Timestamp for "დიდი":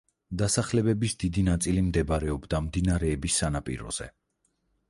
1.25-1.43